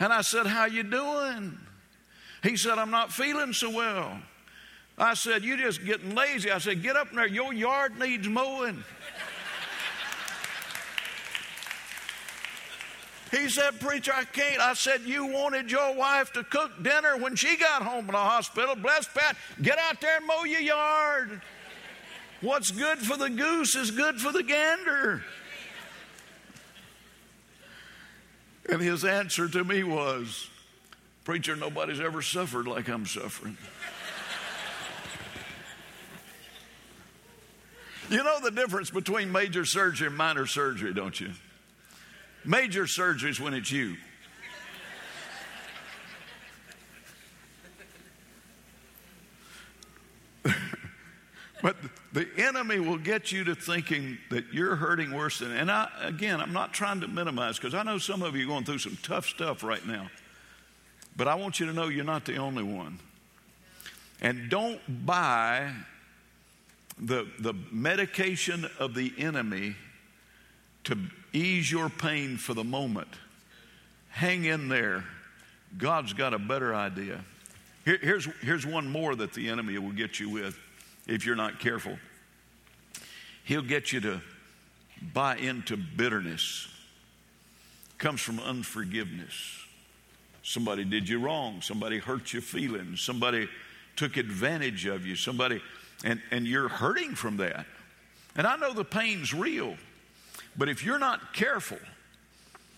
[0.00, 1.58] And I said, How you doing?
[2.42, 4.18] He said, I'm not feeling so well.
[5.02, 6.52] I said, You're just getting lazy.
[6.52, 7.26] I said, Get up in there.
[7.26, 8.84] Your yard needs mowing.
[13.32, 14.60] He said, Preacher, I can't.
[14.60, 18.18] I said, You wanted your wife to cook dinner when she got home from the
[18.18, 18.76] hospital.
[18.76, 19.36] Bless Pat.
[19.60, 21.42] Get out there and mow your yard.
[22.40, 25.24] What's good for the goose is good for the gander.
[28.70, 30.48] And his answer to me was,
[31.24, 33.56] Preacher, nobody's ever suffered like I'm suffering.
[38.12, 41.30] You know the difference between major surgery and minor surgery, don't you?
[42.44, 43.96] Major surgery is when it's you.
[51.62, 51.76] but
[52.12, 55.52] the enemy will get you to thinking that you're hurting worse than.
[55.52, 58.48] And I, again, I'm not trying to minimize because I know some of you are
[58.48, 60.10] going through some tough stuff right now.
[61.16, 62.98] But I want you to know you're not the only one.
[64.20, 65.72] And don't buy
[66.98, 69.76] the, the medication of the enemy
[70.84, 70.98] to
[71.32, 73.08] ease your pain for the moment.
[74.10, 75.04] Hang in there.
[75.78, 77.24] God's got a better idea.
[77.84, 80.58] Here, here's, here's one more that the enemy will get you with
[81.06, 81.98] if you're not careful.
[83.44, 84.20] He'll get you to
[85.12, 86.68] buy into bitterness.
[87.98, 89.32] comes from unforgiveness.
[90.42, 91.60] Somebody did you wrong.
[91.60, 93.00] Somebody hurt your feelings.
[93.00, 93.48] Somebody
[93.96, 95.16] took advantage of you.
[95.16, 95.60] Somebody,
[96.04, 97.66] and, and you're hurting from that.
[98.34, 99.76] And I know the pain's real,
[100.56, 101.78] but if you're not careful,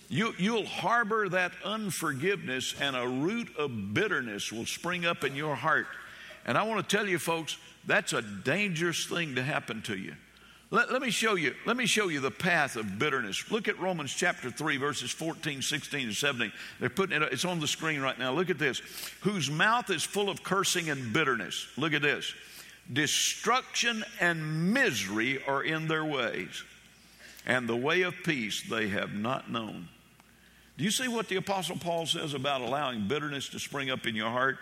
[0.09, 5.55] you, you'll harbor that unforgiveness and a root of bitterness will spring up in your
[5.55, 5.87] heart.
[6.45, 7.57] And I want to tell you, folks,
[7.87, 10.15] that's a dangerous thing to happen to you.
[10.71, 13.51] Let, let, me show you, let me show you the path of bitterness.
[13.51, 16.53] Look at Romans chapter 3, verses 14, 16, and 17.
[16.81, 18.33] They're putting it, it's on the screen right now.
[18.33, 18.81] Look at this.
[19.21, 21.69] Whose mouth is full of cursing and bitterness.
[21.77, 22.35] Look at this.
[22.93, 26.63] Destruction and misery are in their ways,
[27.47, 29.89] and the way of peace they have not known.
[30.77, 34.15] Do you see what the Apostle Paul says about allowing bitterness to spring up in
[34.15, 34.59] your heart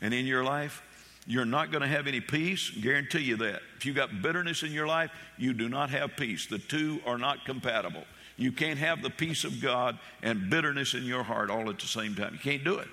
[0.00, 0.82] and in your life?
[1.26, 2.70] You're not going to have any peace.
[2.70, 3.60] Guarantee you that.
[3.76, 6.46] If you've got bitterness in your life, you do not have peace.
[6.46, 8.04] The two are not compatible.
[8.36, 11.86] You can't have the peace of God and bitterness in your heart all at the
[11.86, 12.32] same time.
[12.32, 12.88] You can't do it.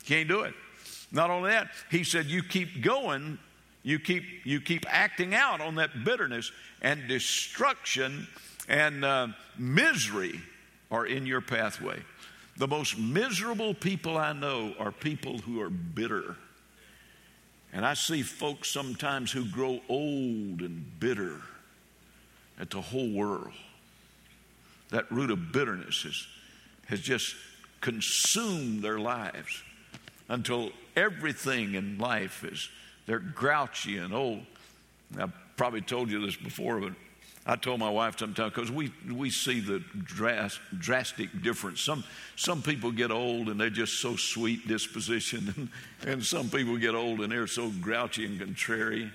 [0.00, 0.54] You can't do it.
[1.12, 3.38] Not only that, he said you keep going,
[3.86, 6.50] you keep you keep acting out on that bitterness
[6.82, 8.26] and destruction
[8.68, 10.40] and uh, misery
[10.90, 11.96] are in your pathway.
[12.56, 16.34] The most miserable people I know are people who are bitter.
[17.72, 21.40] And I see folks sometimes who grow old and bitter
[22.58, 23.52] at the whole world.
[24.90, 26.26] That root of bitterness has,
[26.86, 27.36] has just
[27.80, 29.62] consumed their lives
[30.28, 32.68] until everything in life is,
[33.06, 34.42] they're grouchy and old.
[35.18, 36.92] I've probably told you this before, but
[37.48, 41.80] I told my wife sometimes because we, we see the dras- drastic difference.
[41.80, 42.02] Some,
[42.34, 46.96] some people get old and they're just so sweet disposition, and, and some people get
[46.96, 49.12] old and they're so grouchy and contrary.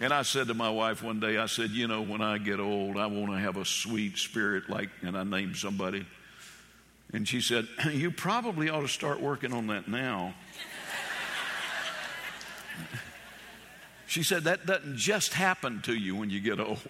[0.00, 2.60] And I said to my wife one day, I said, You know, when I get
[2.60, 6.06] old, I want to have a sweet spirit, like, and I named somebody.
[7.12, 10.34] And she said, You probably ought to start working on that now.
[14.06, 16.80] She said, That doesn't just happen to you when you get old.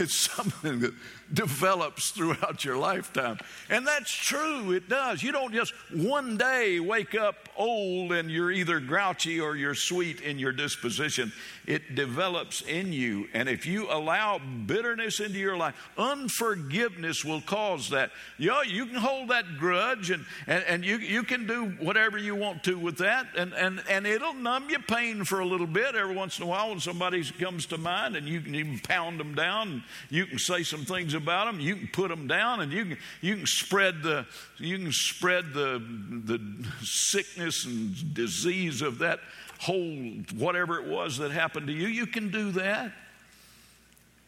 [0.00, 0.94] It's something that
[1.32, 3.38] develops throughout your lifetime.
[3.68, 5.22] And that's true, it does.
[5.22, 10.20] You don't just one day wake up old and you're either grouchy or you're sweet
[10.20, 11.32] in your disposition.
[11.66, 13.28] It develops in you.
[13.34, 18.10] And if you allow bitterness into your life, unforgiveness will cause that.
[18.38, 22.16] You, know, you can hold that grudge and, and, and you, you can do whatever
[22.16, 25.66] you want to with that, and, and, and it'll numb your pain for a little
[25.66, 28.78] bit every once in a while when somebody comes to mind and you can even
[28.78, 29.82] pound them down.
[30.10, 31.60] You can say some things about them.
[31.60, 34.26] You can put them down, and you can you can spread the
[34.58, 35.82] you can spread the
[36.24, 36.40] the
[36.82, 39.20] sickness and disease of that
[39.60, 39.96] whole
[40.34, 41.88] whatever it was that happened to you.
[41.88, 42.92] You can do that,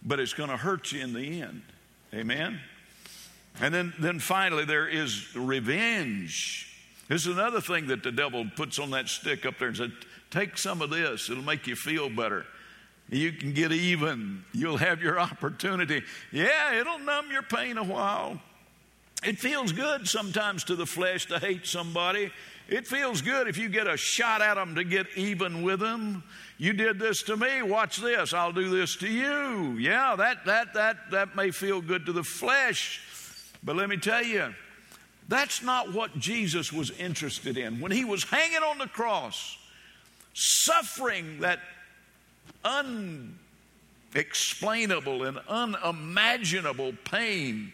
[0.04, 1.62] but it's going to hurt you in the end.
[2.12, 2.60] Amen.
[3.60, 6.66] And then then finally there is revenge.
[7.08, 9.92] This is another thing that the devil puts on that stick up there and said,
[10.30, 12.46] "Take some of this; it'll make you feel better."
[13.10, 14.44] You can get even.
[14.52, 16.02] You'll have your opportunity.
[16.30, 18.40] Yeah, it'll numb your pain a while.
[19.24, 22.30] It feels good sometimes to the flesh to hate somebody.
[22.68, 26.22] It feels good if you get a shot at them to get even with them.
[26.56, 28.32] You did this to me, watch this.
[28.32, 29.72] I'll do this to you.
[29.72, 33.02] Yeah, that that that that may feel good to the flesh.
[33.62, 34.54] But let me tell you,
[35.28, 37.80] that's not what Jesus was interested in.
[37.80, 39.58] When he was hanging on the cross,
[40.32, 41.58] suffering that
[42.64, 47.72] unexplainable and unimaginable pain.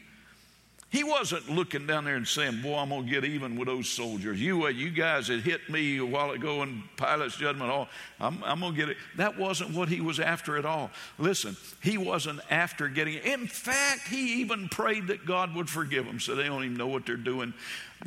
[0.96, 3.86] He wasn't looking down there and saying, Boy, I'm going to get even with those
[3.86, 4.40] soldiers.
[4.40, 8.42] You, uh, you guys that hit me a while ago in Pilate's judgment hall, I'm,
[8.42, 8.96] I'm going to get it.
[9.18, 10.90] That wasn't what he was after at all.
[11.18, 13.26] Listen, he wasn't after getting it.
[13.26, 16.86] In fact, he even prayed that God would forgive them so they don't even know
[16.86, 17.52] what they're doing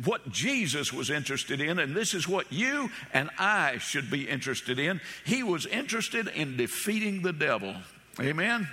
[0.06, 4.78] what Jesus was interested in, and this is what you and I should be interested
[4.78, 5.02] in.
[5.26, 7.76] He was interested in defeating the devil.
[8.20, 8.68] Amen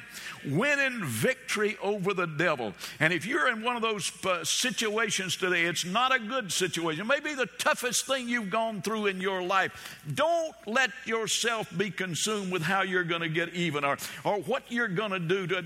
[0.47, 2.73] winning victory over the devil.
[3.01, 7.03] And if you're in one of those uh, situations today, it's not a good situation.
[7.03, 10.01] It may be the toughest thing you've gone through in your life.
[10.15, 14.63] Don't let yourself be consumed with how you're going to get even or, or what
[14.69, 15.47] you're going to do.
[15.47, 15.63] To,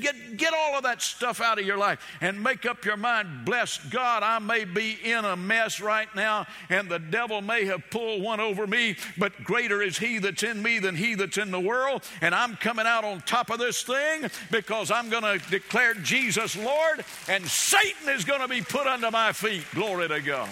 [0.00, 3.44] get, get all of that stuff out of your life and make up your mind.
[3.44, 7.82] Bless God, I may be in a mess right now, and the devil may have
[7.90, 11.50] pulled one over me, but greater is he that's in me than he that's in
[11.50, 12.02] the world.
[12.20, 16.56] And I'm coming out on top of this thing because I'm going to declare Jesus
[16.56, 19.64] Lord and Satan is going to be put under my feet.
[19.74, 20.50] Glory to God.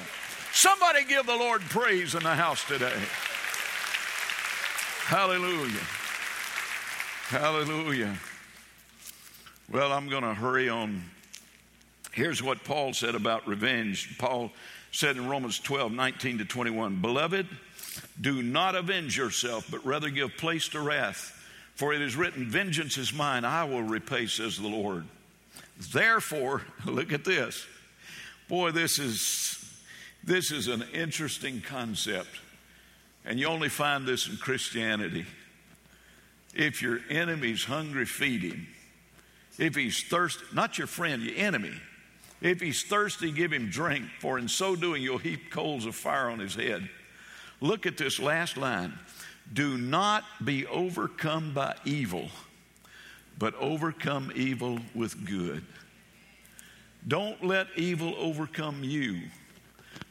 [0.52, 2.92] Somebody give the Lord praise in the house today.
[5.04, 5.80] Hallelujah.
[7.28, 8.14] Hallelujah.
[9.70, 11.02] Well, I'm going to hurry on.
[12.12, 14.18] Here's what Paul said about revenge.
[14.18, 14.52] Paul
[14.90, 17.46] said in Romans 12, 19 to 21 Beloved,
[18.20, 21.41] do not avenge yourself, but rather give place to wrath.
[21.74, 25.04] For it is written, Vengeance is mine, I will repay, says the Lord.
[25.92, 27.66] Therefore, look at this.
[28.48, 29.58] Boy, this is
[30.24, 32.28] this is an interesting concept.
[33.24, 35.26] And you only find this in Christianity.
[36.54, 38.66] If your enemy's hungry, feed him.
[39.58, 41.72] If he's thirsty, not your friend, your enemy.
[42.40, 46.28] If he's thirsty, give him drink, for in so doing you'll heap coals of fire
[46.28, 46.88] on his head.
[47.60, 48.98] Look at this last line.
[49.52, 52.28] Do not be overcome by evil,
[53.38, 55.64] but overcome evil with good.
[57.06, 59.20] Don't let evil overcome you,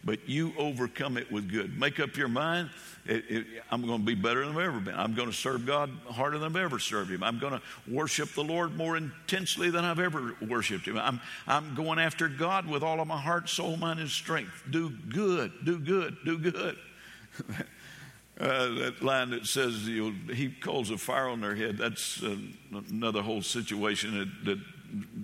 [0.04, 1.80] but you overcome it with good.
[1.80, 2.70] Make up your mind.
[3.06, 4.94] It, it, I'm going to be better than I've ever been.
[4.94, 7.24] I'm going to serve God harder than I've ever served Him.
[7.24, 11.00] I'm going to worship the Lord more intensely than I've ever worshiped Him.
[11.00, 14.64] I'm, I'm going after God with all of my heart, soul, mind, and strength.
[14.70, 16.78] Do good, do good, do good.
[18.40, 22.36] Uh, that line that says you'll heap coals of fire on their head, that's uh,
[22.90, 24.60] another whole situation that, that,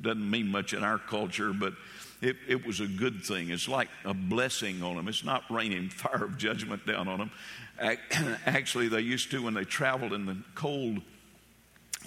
[0.01, 1.73] doesn't mean much in our culture, but
[2.21, 3.49] it, it, was a good thing.
[3.49, 5.07] It's like a blessing on them.
[5.07, 7.31] It's not raining fire of judgment down on them.
[8.45, 11.01] Actually, they used to, when they traveled in the cold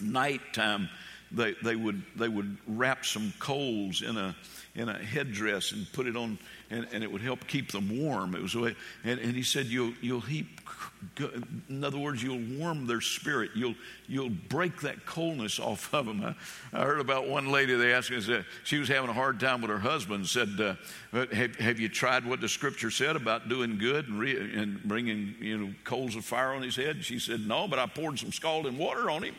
[0.01, 0.89] nighttime,
[1.33, 4.35] they, they, would, they would wrap some coals in a,
[4.75, 6.39] in a headdress and put it on,
[6.71, 8.35] and, and it would help keep them warm.
[8.35, 8.75] It was, and,
[9.05, 10.61] and he said, you'll, you'll heap,
[11.69, 13.51] in other words, you'll warm their spirit.
[13.55, 13.75] You'll,
[14.09, 16.25] you'll break that coldness off of them.
[16.25, 16.35] I,
[16.73, 19.61] I heard about one lady, they asked me, said, she was having a hard time
[19.61, 20.75] with her husband, said, uh,
[21.33, 25.35] have, have you tried what the scripture said about doing good and, re, and bringing
[25.41, 27.05] you know, coals of fire on his head?
[27.05, 29.35] She said, no, but I poured some scalding water on him.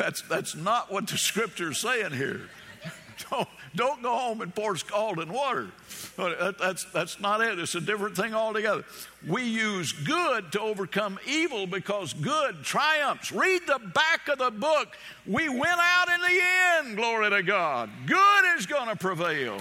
[0.00, 2.40] That's, that's not what the scripture is saying here.
[3.30, 5.68] Don't, don't go home and pour scalding water.
[6.16, 7.58] That's, that's not it.
[7.58, 8.82] It's a different thing altogether.
[9.28, 13.30] We use good to overcome evil because good triumphs.
[13.30, 14.96] Read the back of the book.
[15.26, 16.40] We win out in the
[16.78, 17.90] end, glory to God.
[18.06, 19.58] Good is going to prevail.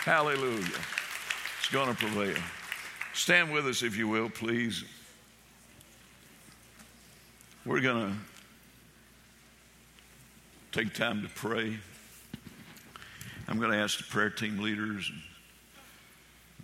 [0.00, 0.64] Hallelujah.
[1.58, 2.42] It's going to prevail.
[3.12, 4.82] Stand with us, if you will, please.
[7.66, 8.16] We're going to
[10.72, 11.76] take time to pray.
[13.48, 15.22] I'm going to ask the prayer team leaders and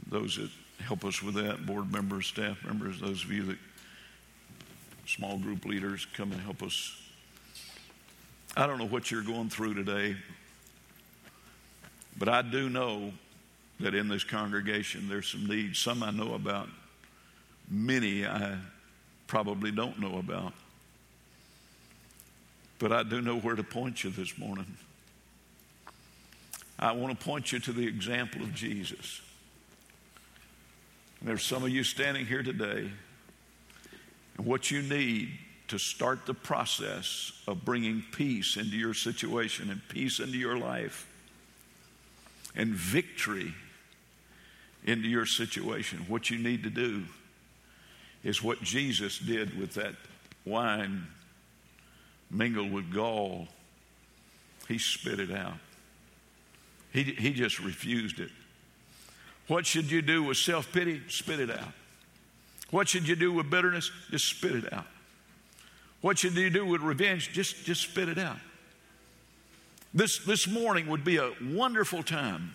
[0.06, 0.50] those that
[0.84, 3.58] help us with that, board members, staff members, those of you that
[5.06, 7.00] small group leaders come and help us.
[8.56, 10.16] I don't know what you're going through today,
[12.18, 13.12] but I do know
[13.80, 15.78] that in this congregation there's some needs.
[15.78, 16.68] Some I know about,
[17.70, 18.58] many I
[19.26, 20.52] probably don't know about.
[22.78, 24.76] But I do know where to point you this morning.
[26.78, 29.20] I want to point you to the example of Jesus.
[31.22, 32.90] There's some of you standing here today,
[34.36, 35.30] and what you need
[35.68, 41.06] to start the process of bringing peace into your situation and peace into your life
[42.54, 43.54] and victory
[44.84, 46.04] into your situation.
[46.08, 47.04] What you need to do
[48.22, 49.94] is what Jesus did with that
[50.44, 51.06] wine
[52.30, 53.48] mingled with gall,
[54.68, 55.58] he spit it out.
[56.92, 58.30] He, he just refused it.
[59.48, 61.02] What should you do with self pity?
[61.08, 61.72] Spit it out.
[62.70, 63.90] What should you do with bitterness?
[64.10, 64.86] Just spit it out.
[66.00, 67.32] What should you do with revenge?
[67.32, 68.38] Just, just spit it out.
[69.92, 72.52] This, this morning would be a wonderful time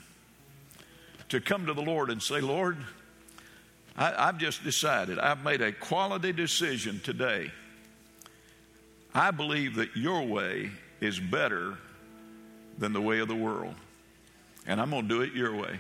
[1.30, 2.78] to come to the Lord and say, Lord,
[3.98, 7.52] I, I've just decided, I've made a quality decision today
[9.20, 11.78] I believe that your way is better
[12.78, 13.76] than the way of the world.
[14.66, 15.78] And I'm going to do it your way.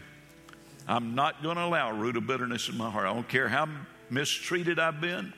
[0.89, 3.07] I'm not going to allow a root of bitterness in my heart.
[3.07, 3.69] I don't care how
[4.09, 5.31] mistreated I've been.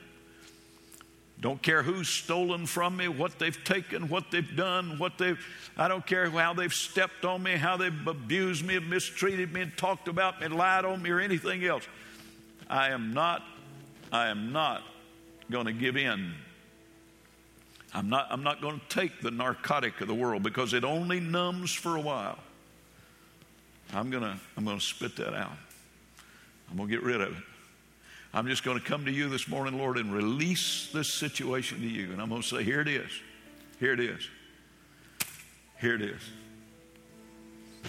[1.40, 5.38] Don't care who's stolen from me, what they've taken, what they've done, what they've,
[5.76, 9.76] I don't care how they've stepped on me, how they've abused me, mistreated me, and
[9.76, 11.86] talked about me, lied on me, or anything else.
[12.68, 13.44] I am not,
[14.10, 14.82] I am not
[15.48, 16.34] going to give in
[17.94, 21.20] I'm not, I'm not going to take the narcotic of the world because it only
[21.20, 22.38] numbs for a while.
[23.92, 25.52] I'm going to I'm going to spit that out.
[26.70, 27.42] I'm going to get rid of it.
[28.32, 31.86] I'm just going to come to you this morning, Lord, and release this situation to
[31.86, 32.12] you.
[32.12, 33.10] And I'm going to say, here it is.
[33.78, 34.26] Here it is.
[35.78, 36.20] Here it is.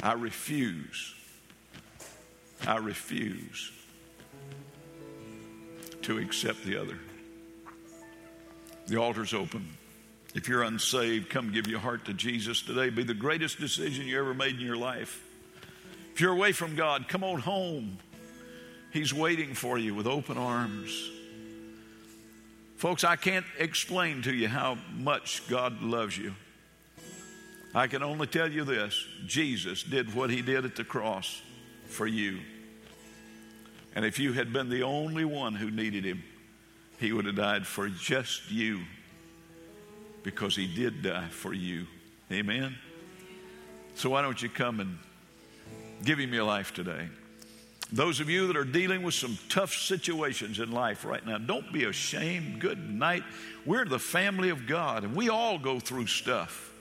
[0.01, 1.13] I refuse
[2.65, 3.71] I refuse
[6.01, 6.97] to accept the other.
[8.87, 9.67] The altar's open.
[10.33, 12.89] If you're unsaved, come give your heart to Jesus today.
[12.89, 15.23] Be the greatest decision you ever made in your life.
[16.13, 17.97] If you're away from God, come on home.
[18.91, 21.09] He's waiting for you with open arms.
[22.77, 26.33] Folks, I can't explain to you how much God loves you.
[27.75, 31.41] I can only tell you this Jesus did what he did at the cross
[31.87, 32.39] for you.
[33.95, 36.23] And if you had been the only one who needed him,
[36.99, 38.81] he would have died for just you
[40.23, 41.87] because he did die for you.
[42.31, 42.75] Amen?
[43.95, 44.97] So why don't you come and
[46.03, 47.09] give him your life today?
[47.91, 51.71] Those of you that are dealing with some tough situations in life right now, don't
[51.71, 52.59] be ashamed.
[52.59, 53.23] Good night.
[53.67, 56.71] We're the family of God, and we all go through stuff.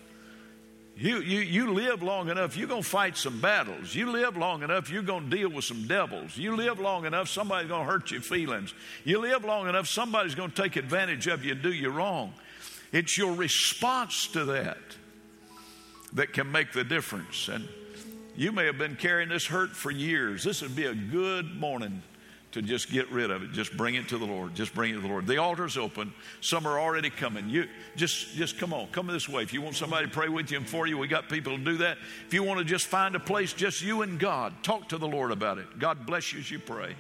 [0.97, 3.95] You, you, you live long enough, you're going to fight some battles.
[3.95, 6.37] You live long enough, you're going to deal with some devils.
[6.37, 8.73] You live long enough, somebody's going to hurt your feelings.
[9.05, 12.35] You live long enough, somebody's going to take advantage of you and do you wrong.
[12.93, 14.79] It's your response to that
[16.13, 17.49] that can make the difference.
[17.49, 17.67] And
[18.37, 20.45] you may have been carrying this hurt for years.
[20.45, 22.03] This would be a good morning
[22.53, 23.53] to just get rid of it.
[23.53, 24.55] Just bring it to the Lord.
[24.55, 25.27] Just bring it to the Lord.
[25.27, 26.13] The altar's open.
[26.43, 27.49] Some are already coming.
[27.49, 27.67] You
[27.97, 28.89] just just come on.
[28.89, 29.43] Come this way.
[29.43, 31.65] If you want somebody to pray with you and for you, we got people to
[31.65, 31.97] do that.
[32.27, 35.09] If you want to just find a place just you and God, talk to the
[35.09, 35.79] Lord about it.
[35.79, 36.95] God bless you as you pray.